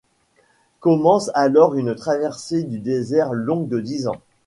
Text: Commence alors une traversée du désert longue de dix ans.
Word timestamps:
Commence 0.79 1.29
alors 1.35 1.75
une 1.75 1.93
traversée 1.93 2.63
du 2.63 2.79
désert 2.79 3.33
longue 3.33 3.67
de 3.69 3.79
dix 3.79 4.07
ans. 4.07 4.19